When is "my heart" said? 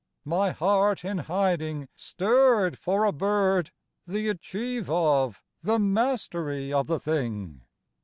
0.25-1.05